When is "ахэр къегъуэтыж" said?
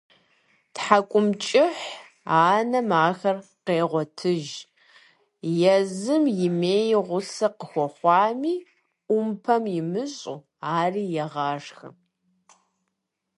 3.07-4.45